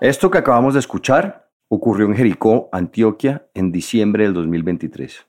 [0.00, 5.26] Esto que acabamos de escuchar ocurrió en Jericó, Antioquia, en diciembre del 2023.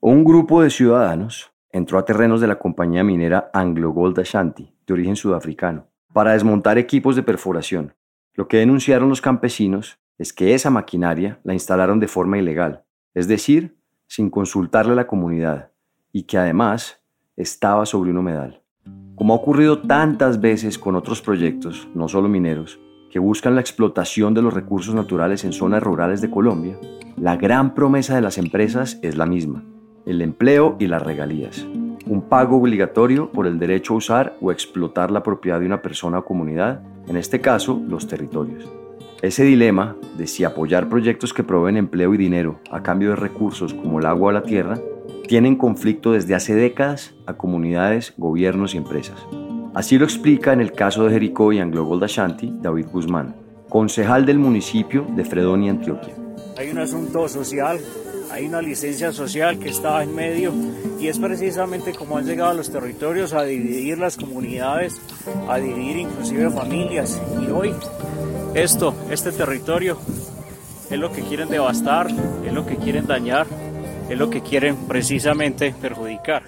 [0.00, 4.94] Un grupo de ciudadanos entró a terrenos de la compañía minera Anglo Gold Ashanti, de
[4.94, 7.94] origen sudafricano, para desmontar equipos de perforación.
[8.34, 13.28] Lo que denunciaron los campesinos es que esa maquinaria la instalaron de forma ilegal, es
[13.28, 13.78] decir,
[14.08, 15.70] sin consultarle a la comunidad,
[16.12, 17.02] y que además
[17.38, 18.60] estaba sobre un humedal.
[19.14, 22.80] Como ha ocurrido tantas veces con otros proyectos, no solo mineros,
[23.10, 26.78] que buscan la explotación de los recursos naturales en zonas rurales de Colombia,
[27.16, 29.64] la gran promesa de las empresas es la misma,
[30.04, 31.66] el empleo y las regalías.
[32.06, 36.18] Un pago obligatorio por el derecho a usar o explotar la propiedad de una persona
[36.18, 38.68] o comunidad, en este caso los territorios.
[39.20, 43.74] Ese dilema de si apoyar proyectos que proveen empleo y dinero a cambio de recursos
[43.74, 44.78] como el agua o la tierra,
[45.26, 49.18] tiene en conflicto desde hace décadas a comunidades, gobiernos y empresas.
[49.74, 53.34] Así lo explica en el caso de Jericó y Anglo Gold Ashanti David Guzmán,
[53.68, 56.14] concejal del municipio de Fredonia, Antioquia.
[56.56, 57.80] Hay un asunto social,
[58.30, 60.52] hay una licencia social que está en medio
[61.00, 65.00] y es precisamente como han llegado a los territorios a dividir las comunidades,
[65.48, 67.20] a dividir inclusive familias.
[67.42, 67.74] Y hoy
[68.54, 69.98] esto, este territorio,
[70.90, 72.08] es lo que quieren devastar,
[72.44, 73.46] es lo que quieren dañar,
[74.08, 76.42] es lo que quieren precisamente perjudicar.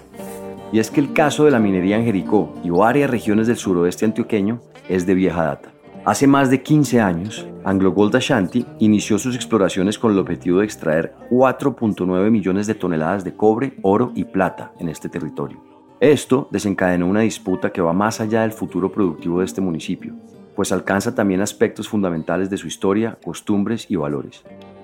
[0.71, 4.05] Y es que el caso de la minería en Jericó y varias regiones del suroeste
[4.05, 5.69] antioqueño es de vieja data.
[6.03, 10.65] Hace más de 15 años, Anglo Gold Ashanti inició sus exploraciones con el objetivo de
[10.65, 15.63] extraer 4.9 millones de toneladas de cobre, oro y plata en este territorio.
[15.99, 20.15] Esto desencadenó una disputa que va más allá del futuro productivo de este municipio,
[20.61, 24.43] pues alcanza también aspectos fundamentales de su historia, costumbres y valores.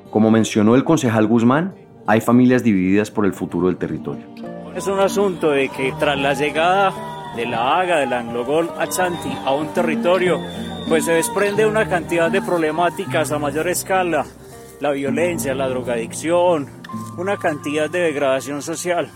[0.09, 1.75] Como mencionó el concejal Guzmán,
[2.07, 4.23] hay familias divididas por el futuro del territorio.
[4.75, 6.91] Es un asunto de que tras la llegada
[7.35, 10.39] de la AGA, del Anglogol Achanti a un territorio,
[10.89, 14.25] pues se desprende una cantidad de problemáticas a mayor escala,
[14.79, 16.71] la violencia, la drogadicción,
[17.19, 19.11] una cantidad de degradación social.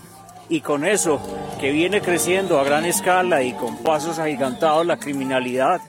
[0.48, 1.20] Y con eso,
[1.60, 5.80] que viene creciendo a gran escala y con pasos agigantados la criminalidad.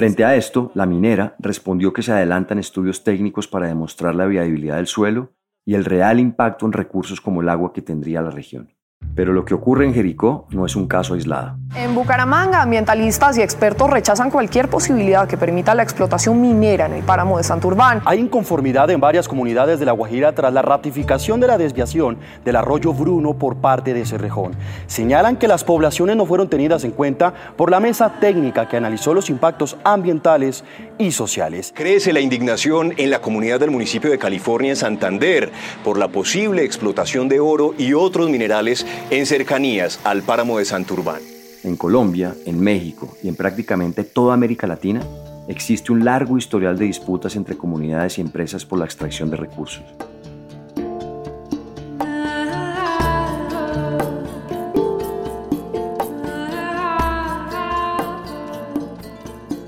[0.00, 4.76] Frente a esto, la minera respondió que se adelantan estudios técnicos para demostrar la viabilidad
[4.76, 5.34] del suelo
[5.66, 8.72] y el real impacto en recursos como el agua que tendría la región.
[9.14, 11.58] Pero lo que ocurre en Jericó no es un caso aislado.
[11.76, 17.04] En Bucaramanga, ambientalistas y expertos rechazan cualquier posibilidad que permita la explotación minera en el
[17.04, 18.02] páramo de Santurbán.
[18.06, 22.56] Hay inconformidad en varias comunidades de La Guajira tras la ratificación de la desviación del
[22.56, 24.56] arroyo Bruno por parte de Cerrejón.
[24.88, 29.14] Señalan que las poblaciones no fueron tenidas en cuenta por la mesa técnica que analizó
[29.14, 30.64] los impactos ambientales
[30.98, 31.72] y sociales.
[31.72, 35.52] Crece la indignación en la comunidad del municipio de California en Santander
[35.84, 41.39] por la posible explotación de oro y otros minerales en cercanías al páramo de Santurbán.
[41.62, 45.02] En Colombia, en México y en prácticamente toda América Latina
[45.46, 49.84] existe un largo historial de disputas entre comunidades y empresas por la extracción de recursos.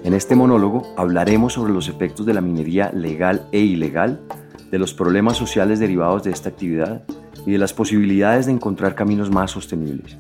[0.03, 4.21] En este monólogo hablaremos sobre los efectos de la minería legal e ilegal,
[4.71, 7.03] de los problemas sociales derivados de esta actividad
[7.45, 10.17] y de las posibilidades de encontrar caminos más sostenibles.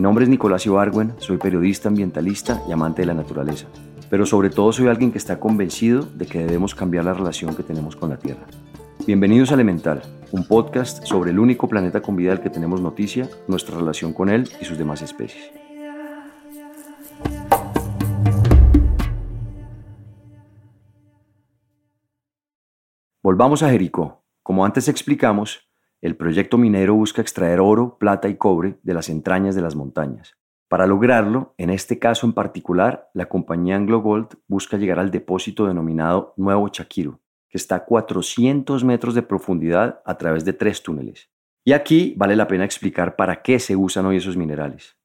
[0.00, 3.66] Mi nombre es Nicolás Ibargüen, soy periodista ambientalista y amante de la naturaleza,
[4.08, 7.62] pero sobre todo soy alguien que está convencido de que debemos cambiar la relación que
[7.62, 8.46] tenemos con la Tierra.
[9.06, 10.00] Bienvenidos a Elemental,
[10.32, 14.30] un podcast sobre el único planeta con vida del que tenemos noticia, nuestra relación con
[14.30, 15.50] él y sus demás especies.
[23.22, 24.24] Volvamos a Jericó.
[24.42, 25.69] Como antes explicamos,
[26.02, 30.36] el proyecto minero busca extraer oro, plata y cobre de las entrañas de las montañas.
[30.68, 35.66] Para lograrlo, en este caso en particular, la compañía Anglo Gold busca llegar al depósito
[35.66, 41.28] denominado Nuevo Chaquiro, que está a 400 metros de profundidad a través de tres túneles.
[41.64, 44.96] Y aquí vale la pena explicar para qué se usan hoy esos minerales.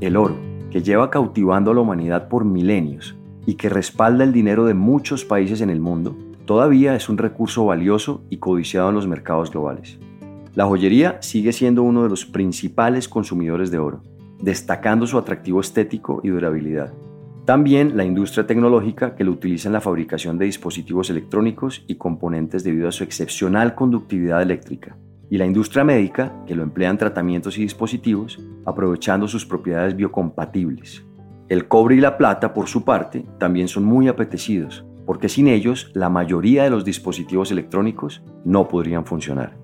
[0.00, 0.38] El oro,
[0.70, 5.24] que lleva cautivando a la humanidad por milenios y que respalda el dinero de muchos
[5.24, 6.16] países en el mundo,
[6.50, 10.00] todavía es un recurso valioso y codiciado en los mercados globales.
[10.56, 14.02] La joyería sigue siendo uno de los principales consumidores de oro,
[14.40, 16.92] destacando su atractivo estético y durabilidad.
[17.44, 22.64] También la industria tecnológica que lo utiliza en la fabricación de dispositivos electrónicos y componentes
[22.64, 24.96] debido a su excepcional conductividad eléctrica.
[25.30, 31.04] Y la industria médica que lo emplea en tratamientos y dispositivos aprovechando sus propiedades biocompatibles.
[31.48, 35.90] El cobre y la plata, por su parte, también son muy apetecidos, porque sin ellos
[35.92, 39.58] la mayoría de los dispositivos electrónicos no podrían funcionar.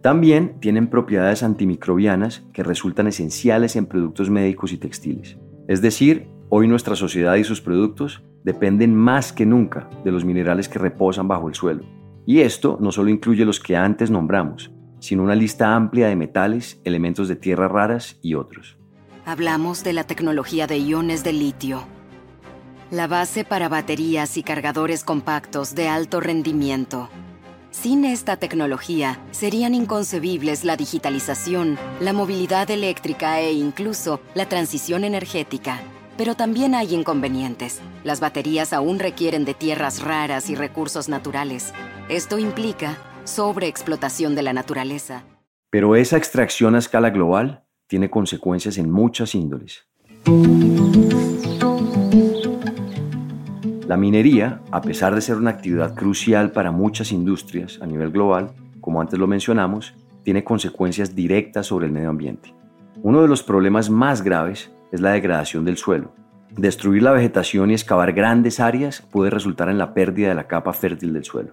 [0.00, 5.38] También tienen propiedades antimicrobianas que resultan esenciales en productos médicos y textiles.
[5.66, 10.68] Es decir, hoy nuestra sociedad y sus productos dependen más que nunca de los minerales
[10.68, 11.82] que reposan bajo el suelo.
[12.24, 14.70] Y esto no solo incluye los que antes nombramos,
[15.00, 18.78] sino una lista amplia de metales, elementos de tierras raras y otros.
[19.24, 21.88] Hablamos de la tecnología de iones de litio,
[22.92, 27.08] la base para baterías y cargadores compactos de alto rendimiento.
[27.70, 35.80] Sin esta tecnología, serían inconcebibles la digitalización, la movilidad eléctrica e incluso la transición energética.
[36.18, 37.80] Pero también hay inconvenientes.
[38.04, 41.72] Las baterías aún requieren de tierras raras y recursos naturales.
[42.10, 45.24] Esto implica sobreexplotación de la naturaleza.
[45.70, 49.86] Pero esa extracción a escala global tiene consecuencias en muchas índoles.
[53.92, 58.52] La minería, a pesar de ser una actividad crucial para muchas industrias a nivel global,
[58.80, 59.92] como antes lo mencionamos,
[60.22, 62.54] tiene consecuencias directas sobre el medio ambiente.
[63.02, 66.14] Uno de los problemas más graves es la degradación del suelo.
[66.56, 70.72] Destruir la vegetación y excavar grandes áreas puede resultar en la pérdida de la capa
[70.72, 71.52] fértil del suelo.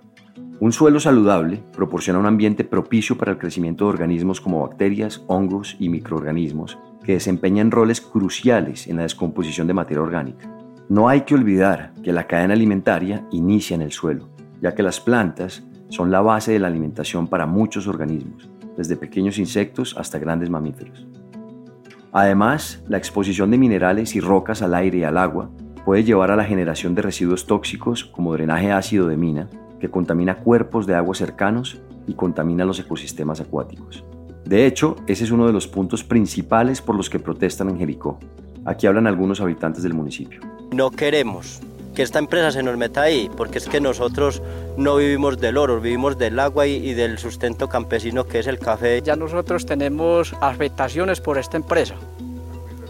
[0.62, 5.76] Un suelo saludable proporciona un ambiente propicio para el crecimiento de organismos como bacterias, hongos
[5.78, 10.50] y microorganismos que desempeñan roles cruciales en la descomposición de materia orgánica.
[10.90, 14.28] No hay que olvidar que la cadena alimentaria inicia en el suelo,
[14.60, 19.38] ya que las plantas son la base de la alimentación para muchos organismos, desde pequeños
[19.38, 21.06] insectos hasta grandes mamíferos.
[22.12, 25.52] Además, la exposición de minerales y rocas al aire y al agua
[25.86, 29.48] puede llevar a la generación de residuos tóxicos como drenaje ácido de mina,
[29.80, 34.04] que contamina cuerpos de agua cercanos y contamina los ecosistemas acuáticos.
[34.44, 38.18] De hecho, ese es uno de los puntos principales por los que protestan en Jericó.
[38.66, 40.40] Aquí hablan algunos habitantes del municipio.
[40.72, 41.62] No queremos
[41.96, 44.42] que esta empresa se nos meta ahí, porque es que nosotros
[44.78, 49.02] no vivimos del oro, vivimos del agua y, del sustento campesino que es el café.
[49.02, 51.96] Ya nosotros tenemos afectaciones por esta empresa,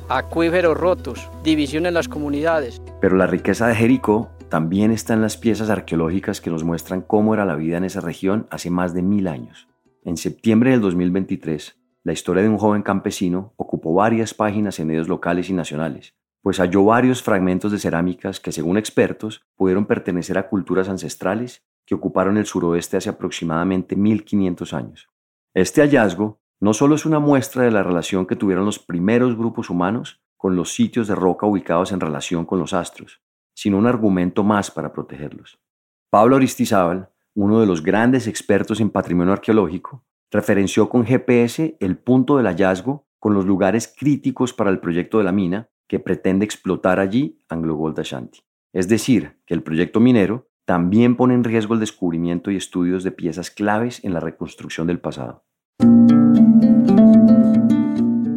[0.09, 2.81] acuíferos rotos, división en las comunidades.
[2.99, 7.33] Pero la riqueza de Jericó también está en las piezas arqueológicas que nos muestran cómo
[7.33, 9.67] era la vida en esa región hace más de mil años.
[10.03, 15.07] En septiembre del 2023, la historia de un joven campesino ocupó varias páginas en medios
[15.07, 20.47] locales y nacionales, pues halló varios fragmentos de cerámicas que, según expertos, pudieron pertenecer a
[20.47, 25.09] culturas ancestrales que ocuparon el suroeste hace aproximadamente 1500 años.
[25.53, 29.69] Este hallazgo no solo es una muestra de la relación que tuvieron los primeros grupos
[29.69, 33.21] humanos con los sitios de roca ubicados en relación con los astros,
[33.53, 35.59] sino un argumento más para protegerlos.
[36.09, 42.38] Pablo Aristizábal, uno de los grandes expertos en patrimonio arqueológico, referenció con GPS el punto
[42.38, 47.00] del hallazgo con los lugares críticos para el proyecto de la mina que pretende explotar
[47.00, 48.39] allí Anglo Gold Ashanti.
[48.71, 53.12] Es decir, que el proyecto minero también pone en riesgo el descubrimiento y estudios de
[53.12, 55.44] piezas claves en la reconstrucción del pasado.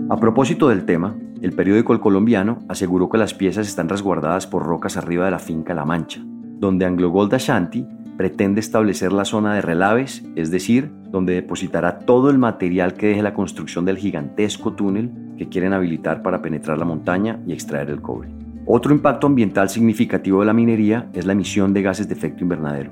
[0.09, 4.65] A propósito del tema, el periódico El Colombiano aseguró que las piezas están resguardadas por
[4.65, 6.25] rocas arriba de la finca La Mancha,
[6.63, 7.85] donde Anglo Gold Ashanti
[8.17, 13.23] pretende establecer la zona de relaves, es decir, donde depositará todo el material que deje
[13.23, 18.01] la construcción del gigantesco túnel que quieren habilitar para penetrar la montaña y extraer el
[18.01, 18.29] cobre.
[18.65, 22.91] Otro impacto ambiental significativo de la minería es la emisión de gases de efecto invernadero.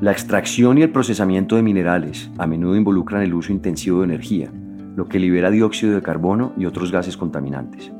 [0.00, 4.48] La extracción y el procesamiento de minerales a menudo involucran el uso intensivo de energía,
[4.94, 7.90] lo que libera dióxido de carbono y otros gases contaminantes.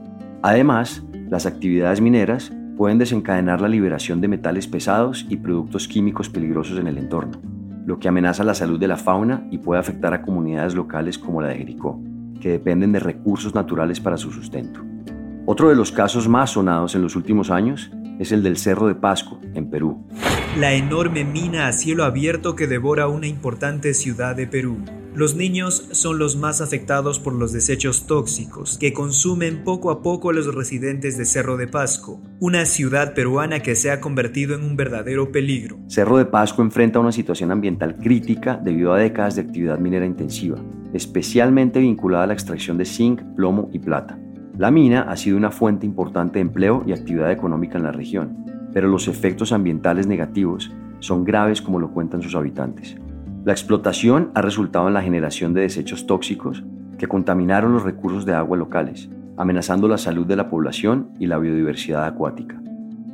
[0.42, 6.78] Además, las actividades mineras pueden desencadenar la liberación de metales pesados y productos químicos peligrosos
[6.78, 7.42] en el entorno,
[7.84, 11.42] lo que amenaza la salud de la fauna y puede afectar a comunidades locales como
[11.42, 12.00] la de Jericó
[12.40, 14.80] que dependen de recursos naturales para su sustento.
[15.44, 18.94] Otro de los casos más sonados en los últimos años es el del Cerro de
[18.94, 20.06] Pasco, en Perú.
[20.56, 24.78] La enorme mina a cielo abierto que devora una importante ciudad de Perú.
[25.14, 30.32] Los niños son los más afectados por los desechos tóxicos que consumen poco a poco
[30.32, 34.76] los residentes de Cerro de Pasco, una ciudad peruana que se ha convertido en un
[34.76, 35.78] verdadero peligro.
[35.88, 40.58] Cerro de Pasco enfrenta una situación ambiental crítica debido a décadas de actividad minera intensiva,
[40.92, 44.18] especialmente vinculada a la extracción de zinc, plomo y plata.
[44.56, 48.44] La mina ha sido una fuente importante de empleo y actividad económica en la región,
[48.72, 52.96] pero los efectos ambientales negativos son graves como lo cuentan sus habitantes.
[53.44, 56.64] La explotación ha resultado en la generación de desechos tóxicos
[56.98, 61.38] que contaminaron los recursos de agua locales, amenazando la salud de la población y la
[61.38, 62.60] biodiversidad acuática.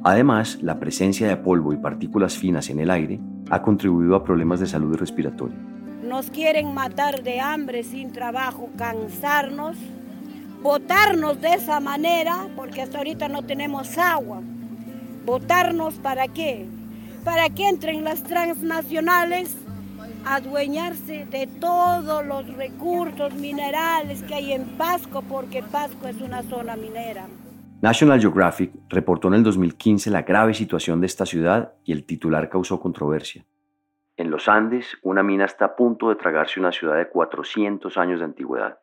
[0.03, 4.61] Además, la presencia de polvo y partículas finas en el aire ha contribuido a problemas
[4.61, 5.57] de salud respiratoria.
[6.03, 9.77] Nos quieren matar de hambre sin trabajo, cansarnos,
[10.63, 14.41] botarnos de esa manera, porque hasta ahorita no tenemos agua.
[15.25, 16.67] ¿Votarnos para qué?
[17.25, 19.57] Para que entren las transnacionales
[20.27, 26.77] adueñarse de todos los recursos minerales que hay en Pasco, porque Pasco es una zona
[26.77, 27.27] minera.
[27.81, 32.49] National Geographic reportó en el 2015 la grave situación de esta ciudad y el titular
[32.49, 33.45] causó controversia.
[34.17, 38.21] En los Andes, una mina está a punto de tragarse una ciudad de 400 años
[38.21, 38.79] de antigüedad.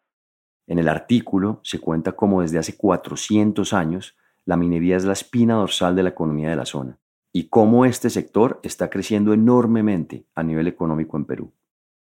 [0.68, 5.56] En el artículo se cuenta cómo desde hace 400 años la minería es la espina
[5.56, 7.00] dorsal de la economía de la zona
[7.34, 11.54] y cómo este sector está creciendo enormemente a nivel económico en Perú.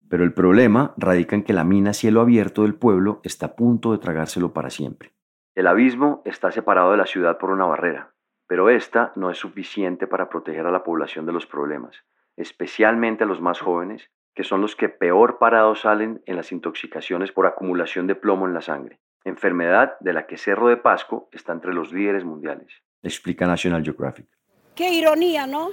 [0.08, 3.92] Pero el problema radica en que la mina cielo abierto del pueblo está a punto
[3.92, 5.12] de tragárselo para siempre.
[5.54, 8.14] El abismo está separado de la ciudad por una barrera,
[8.46, 12.04] pero esta no es suficiente para proteger a la población de los problemas,
[12.36, 17.32] especialmente a los más jóvenes, que son los que peor parados salen en las intoxicaciones
[17.32, 21.52] por acumulación de plomo en la sangre, enfermedad de la que Cerro de Pasco está
[21.52, 24.37] entre los líderes mundiales, explica National Geographic.
[24.78, 25.70] Qué ironía, ¿no?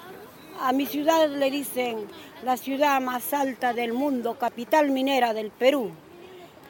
[0.62, 2.08] A mi ciudad le dicen
[2.44, 5.92] la ciudad más alta del mundo, capital minera del Perú.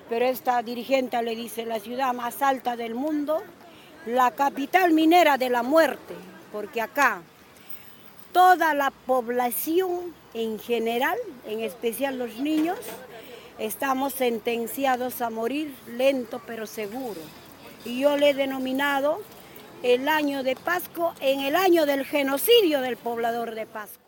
[0.10, 3.42] Pero esta dirigente le dice la ciudad más alta del mundo,
[4.06, 6.14] la capital minera de la muerte,
[6.52, 7.22] porque acá
[8.34, 12.80] toda la población en general, en especial los niños,
[13.60, 17.22] estamos sentenciados a morir lento pero seguro.
[17.86, 19.22] Y yo le he denominado
[19.84, 24.02] el año de Pasco en el año del genocidio del poblador de Pasco.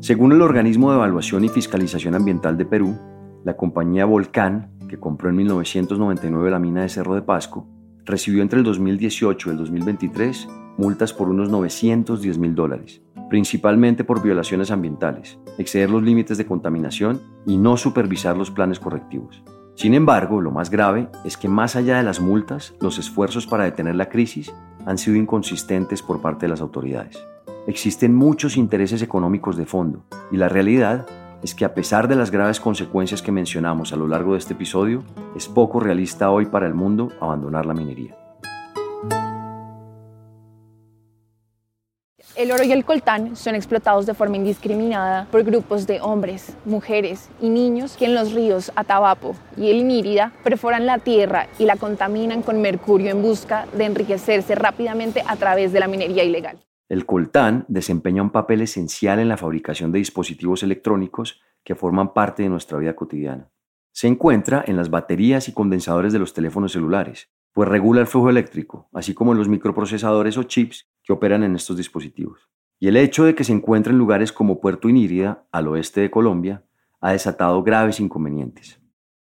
[0.00, 2.96] Según el Organismo de Evaluación y Fiscalización Ambiental de Perú,
[3.44, 7.66] la compañía Volcán, que compró en 1999 la mina de Cerro de Pasco,
[8.04, 10.48] recibió entre el 2018 y el 2023
[10.78, 17.20] multas por unos 910 mil dólares, principalmente por violaciones ambientales, exceder los límites de contaminación
[17.46, 19.42] y no supervisar los planes correctivos.
[19.76, 23.64] Sin embargo, lo más grave es que más allá de las multas, los esfuerzos para
[23.64, 24.50] detener la crisis
[24.86, 27.22] han sido inconsistentes por parte de las autoridades.
[27.66, 30.02] Existen muchos intereses económicos de fondo
[30.32, 31.06] y la realidad
[31.42, 34.54] es que a pesar de las graves consecuencias que mencionamos a lo largo de este
[34.54, 35.04] episodio,
[35.36, 38.16] es poco realista hoy para el mundo abandonar la minería.
[42.36, 47.30] El oro y el coltán son explotados de forma indiscriminada por grupos de hombres, mujeres
[47.40, 51.76] y niños que en los ríos Atabapo y el Inírida perforan la tierra y la
[51.76, 56.58] contaminan con mercurio en busca de enriquecerse rápidamente a través de la minería ilegal.
[56.90, 62.42] El coltán desempeña un papel esencial en la fabricación de dispositivos electrónicos que forman parte
[62.42, 63.50] de nuestra vida cotidiana.
[63.92, 68.28] Se encuentra en las baterías y condensadores de los teléfonos celulares, pues regula el flujo
[68.28, 72.50] eléctrico, así como en los microprocesadores o chips que operan en estos dispositivos.
[72.78, 76.10] Y el hecho de que se encuentre en lugares como Puerto Inírida, al oeste de
[76.10, 76.64] Colombia,
[77.00, 78.80] ha desatado graves inconvenientes.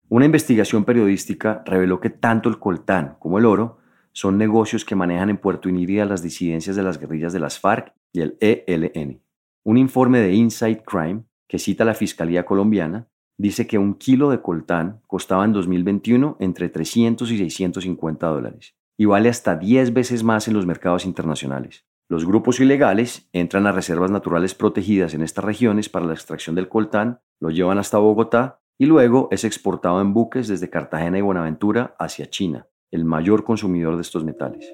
[0.09, 3.79] Una investigación periodística reveló que tanto el coltán como el oro
[4.12, 7.93] son negocios que manejan en Puerto Inírida las disidencias de las guerrillas de las FARC
[8.12, 9.21] y el ELN.
[9.65, 13.09] Un informe de Inside Crime, que cita la Fiscalía colombiana,
[13.39, 19.04] dice que un kilo de coltán costaba en 2021 entre 300 y 650 dólares y
[19.04, 21.85] vale hasta 10 veces más en los mercados internacionales.
[22.09, 26.68] Los grupos ilegales entran a reservas naturales protegidas en estas regiones para la extracción del
[26.68, 31.97] coltán, lo llevan hasta Bogotá y luego es exportado en buques desde Cartagena y Buenaventura
[31.99, 34.73] hacia China, el mayor consumidor de estos metales.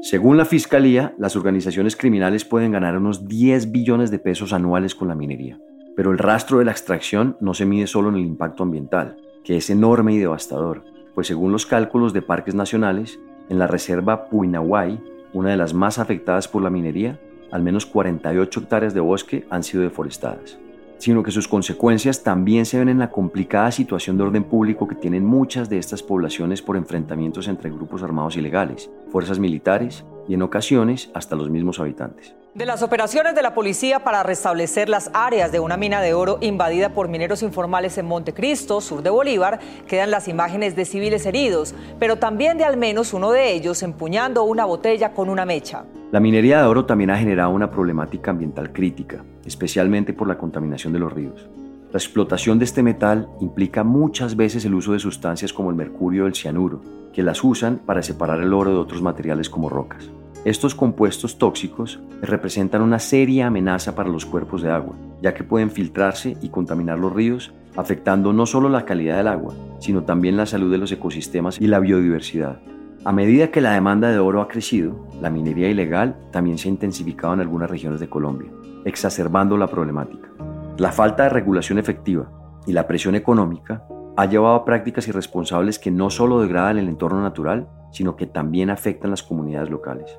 [0.00, 5.08] Según la Fiscalía, las organizaciones criminales pueden ganar unos 10 billones de pesos anuales con
[5.08, 5.60] la minería.
[5.96, 9.58] Pero el rastro de la extracción no se mide solo en el impacto ambiental, que
[9.58, 15.00] es enorme y devastador, pues según los cálculos de parques nacionales, en la reserva Puinahuay,
[15.32, 19.62] una de las más afectadas por la minería, al menos 48 hectáreas de bosque han
[19.62, 20.58] sido deforestadas,
[20.98, 24.94] sino que sus consecuencias también se ven en la complicada situación de orden público que
[24.94, 30.42] tienen muchas de estas poblaciones por enfrentamientos entre grupos armados ilegales, fuerzas militares y en
[30.42, 32.34] ocasiones hasta los mismos habitantes.
[32.54, 36.36] De las operaciones de la policía para restablecer las áreas de una mina de oro
[36.42, 41.74] invadida por mineros informales en Montecristo, sur de Bolívar, quedan las imágenes de civiles heridos,
[41.98, 45.86] pero también de al menos uno de ellos empuñando una botella con una mecha.
[46.10, 50.92] La minería de oro también ha generado una problemática ambiental crítica, especialmente por la contaminación
[50.92, 51.48] de los ríos.
[51.90, 56.24] La explotación de este metal implica muchas veces el uso de sustancias como el mercurio
[56.24, 56.82] o el cianuro,
[57.14, 60.10] que las usan para separar el oro de otros materiales como rocas.
[60.44, 65.70] Estos compuestos tóxicos representan una seria amenaza para los cuerpos de agua, ya que pueden
[65.70, 70.46] filtrarse y contaminar los ríos, afectando no solo la calidad del agua, sino también la
[70.46, 72.58] salud de los ecosistemas y la biodiversidad.
[73.04, 76.72] A medida que la demanda de oro ha crecido, la minería ilegal también se ha
[76.72, 78.50] intensificado en algunas regiones de Colombia,
[78.84, 80.28] exacerbando la problemática.
[80.76, 82.28] La falta de regulación efectiva
[82.66, 87.22] y la presión económica ha llevado a prácticas irresponsables que no solo degradan el entorno
[87.22, 90.18] natural, sino que también afectan las comunidades locales.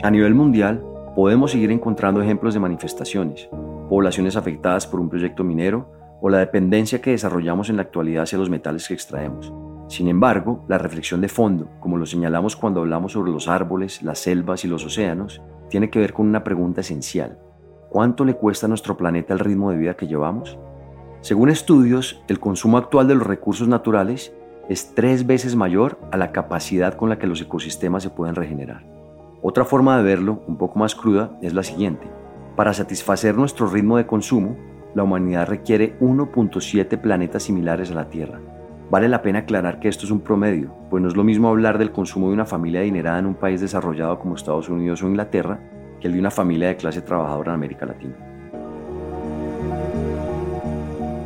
[0.00, 0.80] A nivel mundial,
[1.16, 3.48] podemos seguir encontrando ejemplos de manifestaciones,
[3.88, 5.90] poblaciones afectadas por un proyecto minero
[6.20, 9.52] o la dependencia que desarrollamos en la actualidad hacia los metales que extraemos.
[9.88, 14.20] Sin embargo, la reflexión de fondo, como lo señalamos cuando hablamos sobre los árboles, las
[14.20, 17.36] selvas y los océanos, tiene que ver con una pregunta esencial.
[17.88, 20.56] ¿Cuánto le cuesta a nuestro planeta el ritmo de vida que llevamos?
[21.22, 24.32] Según estudios, el consumo actual de los recursos naturales
[24.68, 28.97] es tres veces mayor a la capacidad con la que los ecosistemas se pueden regenerar.
[29.40, 32.08] Otra forma de verlo, un poco más cruda, es la siguiente.
[32.56, 34.56] Para satisfacer nuestro ritmo de consumo,
[34.94, 38.40] la humanidad requiere 1.7 planetas similares a la Tierra.
[38.90, 41.78] Vale la pena aclarar que esto es un promedio, pues no es lo mismo hablar
[41.78, 45.60] del consumo de una familia adinerada en un país desarrollado como Estados Unidos o Inglaterra
[46.00, 48.16] que el de una familia de clase trabajadora en América Latina.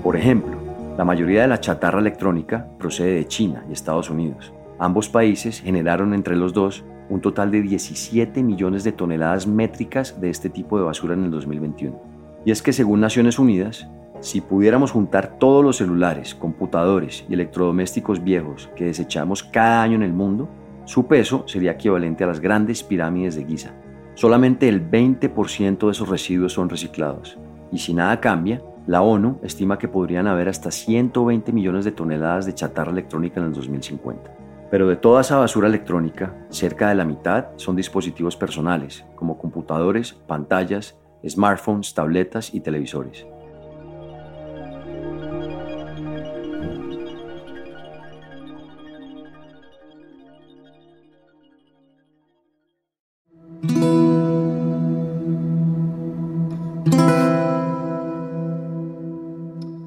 [0.03, 0.57] Por ejemplo,
[0.99, 4.53] la mayoría de la chatarra electrónica procede de China y Estados Unidos.
[4.79, 10.31] Ambos países generaron entre los dos un total de 17 millones de toneladas métricas de
[10.31, 12.01] este tipo de basura en el 2021.
[12.45, 13.89] Y es que según Naciones Unidas,
[14.21, 20.03] si pudiéramos juntar todos los celulares, computadores y electrodomésticos viejos que desechamos cada año en
[20.03, 20.49] el mundo,
[20.85, 23.73] su peso sería equivalente a las grandes pirámides de Giza.
[24.15, 27.39] Solamente el 20% de esos residuos son reciclados.
[27.71, 32.47] Y si nada cambia, la ONU estima que podrían haber hasta 120 millones de toneladas
[32.47, 34.42] de chatarra electrónica en el 2050.
[34.73, 40.15] Pero de toda esa basura electrónica, cerca de la mitad son dispositivos personales, como computadores,
[40.15, 40.99] pantallas,
[41.29, 43.27] smartphones, tabletas y televisores.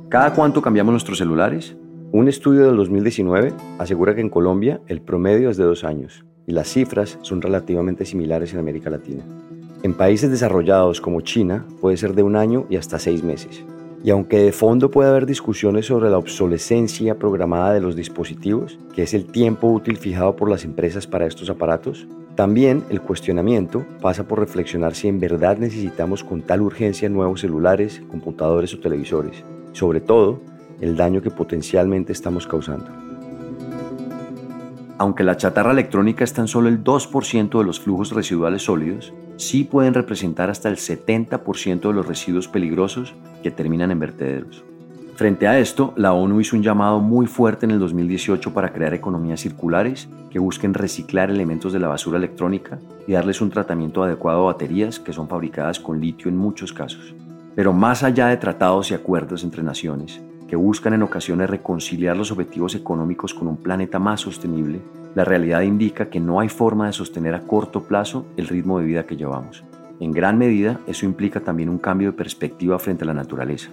[0.10, 1.76] ¿Cada cuánto cambiamos nuestros celulares?
[2.16, 6.54] Un estudio del 2019 asegura que en Colombia el promedio es de dos años y
[6.54, 9.26] las cifras son relativamente similares en América Latina.
[9.84, 13.66] En países desarrollados como China puede ser de un año y hasta seis meses.
[14.02, 19.04] Y aunque de fondo puede haber discusiones sobre la obsolescencia programada de los dispositivos, que
[19.04, 24.26] es el tiempo útil fijado por las empresas para estos aparatos, también el cuestionamiento pasa
[24.26, 30.00] por reflexionar si en verdad necesitamos con tal urgencia nuevos celulares, computadores o televisores, sobre
[30.00, 32.90] todo el daño que potencialmente estamos causando.
[34.98, 39.66] Aunque la chatarra electrónica es tan solo el 2% de los flujos residuales sólidos, sí
[39.66, 44.64] pueden representar hasta el 70% de los residuos peligrosos que terminan en vertederos.
[45.16, 48.94] Frente a esto, la ONU hizo un llamado muy fuerte en el 2018 para crear
[48.94, 54.42] economías circulares que busquen reciclar elementos de la basura electrónica y darles un tratamiento adecuado
[54.42, 57.16] a baterías que son fabricadas con litio en muchos casos.
[57.56, 62.32] Pero más allá de tratados y acuerdos entre naciones, que buscan en ocasiones reconciliar los
[62.32, 64.82] objetivos económicos con un planeta más sostenible,
[65.16, 68.86] la realidad indica que no hay forma de sostener a corto plazo el ritmo de
[68.86, 69.64] vida que llevamos.
[70.00, 73.70] En gran medida, eso implica también un cambio de perspectiva frente a la naturaleza.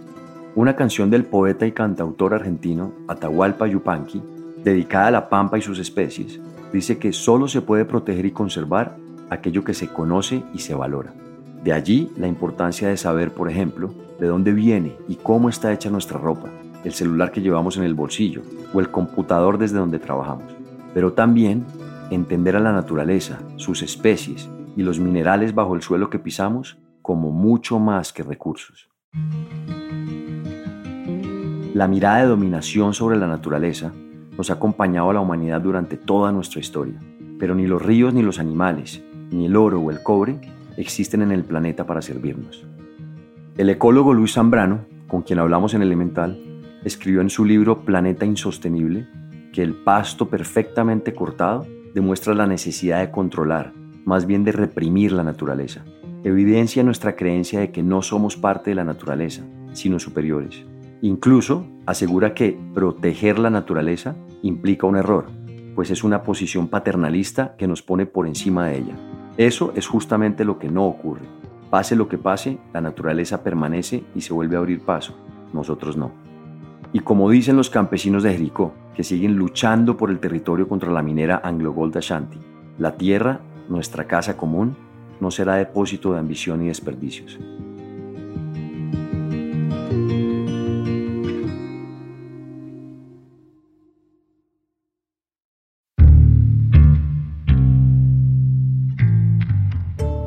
[0.54, 4.22] Una canción del poeta y cantautor argentino Atahualpa Yupanqui,
[4.62, 6.40] dedicada a la pampa y sus especies,
[6.72, 8.96] dice que solo se puede proteger y conservar
[9.30, 11.12] aquello que se conoce y se valora.
[11.64, 15.90] De allí la importancia de saber, por ejemplo, de dónde viene y cómo está hecha
[15.90, 16.50] nuestra ropa,
[16.84, 18.42] el celular que llevamos en el bolsillo
[18.72, 20.52] o el computador desde donde trabajamos.
[20.94, 21.64] Pero también
[22.10, 27.30] entender a la naturaleza, sus especies y los minerales bajo el suelo que pisamos como
[27.30, 28.88] mucho más que recursos.
[31.74, 33.92] La mirada de dominación sobre la naturaleza
[34.36, 36.98] nos ha acompañado a la humanidad durante toda nuestra historia,
[37.38, 40.38] pero ni los ríos ni los animales, ni el oro o el cobre
[40.76, 42.64] existen en el planeta para servirnos.
[43.56, 46.38] El ecólogo Luis Zambrano, con quien hablamos en Elemental,
[46.84, 49.06] escribió en su libro Planeta Insostenible
[49.52, 53.72] que el pasto perfectamente cortado demuestra la necesidad de controlar,
[54.04, 55.84] más bien de reprimir la naturaleza.
[56.24, 59.42] Evidencia nuestra creencia de que no somos parte de la naturaleza,
[59.72, 60.64] sino superiores.
[61.02, 65.26] Incluso asegura que proteger la naturaleza implica un error,
[65.74, 68.96] pues es una posición paternalista que nos pone por encima de ella.
[69.36, 71.26] Eso es justamente lo que no ocurre.
[71.70, 75.16] Pase lo que pase, la naturaleza permanece y se vuelve a abrir paso.
[75.52, 76.21] Nosotros no.
[76.94, 81.02] Y como dicen los campesinos de Jericó, que siguen luchando por el territorio contra la
[81.02, 82.38] minera Anglo Gold Ashanti,
[82.78, 84.76] la tierra, nuestra casa común,
[85.18, 87.38] no será depósito de ambición y desperdicios.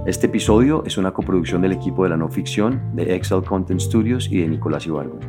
[0.07, 4.29] Este episodio es una coproducción del equipo de la no ficción de Excel Content Studios
[4.31, 5.19] y de Nicolás Ibargo.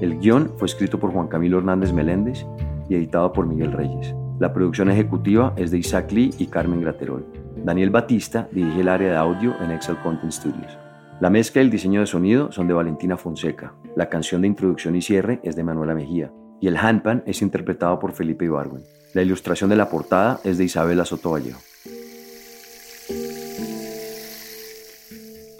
[0.00, 2.46] El guion fue escrito por Juan Camilo Hernández Meléndez
[2.88, 4.14] y editado por Miguel Reyes.
[4.38, 7.26] La producción ejecutiva es de Isaac Lee y Carmen Graterol.
[7.64, 10.78] Daniel Batista dirige el área de audio en Excel Content Studios.
[11.20, 13.74] La mezcla y el diseño de sonido son de Valentina Fonseca.
[13.96, 16.30] La canción de introducción y cierre es de Manuela Mejía.
[16.60, 18.84] Y el handpan es interpretado por Felipe Ibargüen.
[19.14, 21.32] La ilustración de la portada es de Isabela Soto